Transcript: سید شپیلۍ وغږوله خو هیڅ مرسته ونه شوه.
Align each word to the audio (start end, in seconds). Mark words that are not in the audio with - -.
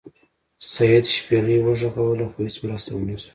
سید 0.71 1.05
شپیلۍ 1.15 1.57
وغږوله 1.61 2.25
خو 2.31 2.39
هیڅ 2.47 2.55
مرسته 2.65 2.89
ونه 2.93 3.15
شوه. 3.21 3.29